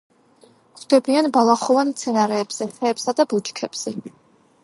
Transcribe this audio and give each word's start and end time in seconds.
გვხვდებიან 0.77 1.27
ბალახოვან 1.35 1.91
მცენარეებზე, 1.91 2.67
ხეებსა 2.79 3.17
და 3.21 3.29
ბუჩქებზე. 3.35 3.97